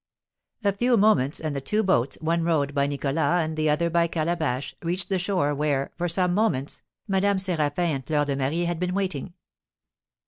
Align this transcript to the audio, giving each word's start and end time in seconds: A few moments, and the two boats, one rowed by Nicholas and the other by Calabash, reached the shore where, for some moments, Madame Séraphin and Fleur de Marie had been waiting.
A 0.63 0.71
few 0.71 0.97
moments, 0.97 1.39
and 1.39 1.55
the 1.55 1.61
two 1.61 1.83
boats, 1.83 2.17
one 2.21 2.41
rowed 2.43 2.73
by 2.73 2.87
Nicholas 2.87 3.17
and 3.19 3.55
the 3.55 3.69
other 3.69 3.87
by 3.91 4.07
Calabash, 4.07 4.73
reached 4.81 5.09
the 5.09 5.19
shore 5.19 5.53
where, 5.53 5.91
for 5.95 6.09
some 6.09 6.33
moments, 6.33 6.81
Madame 7.07 7.37
Séraphin 7.37 7.77
and 7.77 8.07
Fleur 8.07 8.25
de 8.25 8.35
Marie 8.35 8.65
had 8.65 8.79
been 8.79 8.95
waiting. 8.95 9.35